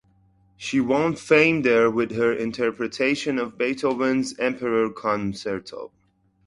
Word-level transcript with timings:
She 0.57 0.79
won 0.81 1.15
fame 1.15 1.61
there 1.61 1.87
with 1.87 2.15
her 2.15 2.33
interpretation 2.33 3.37
of 3.37 3.55
Beethoven's 3.55 4.33
"Emperor" 4.39 4.89
Concerto. 4.89 5.91